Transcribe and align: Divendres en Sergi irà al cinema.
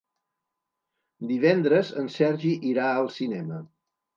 Divendres 1.33 1.91
en 2.05 2.09
Sergi 2.17 2.55
irà 2.73 2.89
al 2.95 3.13
cinema. 3.19 3.63